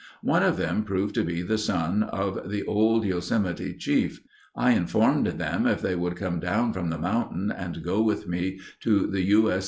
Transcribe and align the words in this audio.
One 0.23 0.41
of 0.41 0.57
them 0.57 0.83
proved 0.83 1.13
to 1.13 1.23
be 1.23 1.43
the 1.43 1.59
son 1.59 2.01
of 2.01 2.49
the 2.49 2.63
old 2.65 3.05
Yosemety 3.05 3.77
chief. 3.77 4.19
I 4.55 4.71
informed 4.71 5.27
them 5.27 5.67
if 5.67 5.79
they 5.79 5.93
would 5.93 6.15
come 6.15 6.39
down 6.39 6.73
from 6.73 6.89
the 6.89 6.97
mountains 6.97 7.53
and 7.55 7.83
go 7.83 8.01
with 8.01 8.27
me 8.27 8.59
to 8.79 9.05
the 9.05 9.21
U. 9.21 9.51
S. 9.51 9.59